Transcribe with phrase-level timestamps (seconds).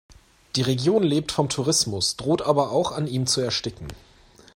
[0.55, 3.87] Die Region lebt vom Tourismus, droht aber auch an ihm zu ersticken.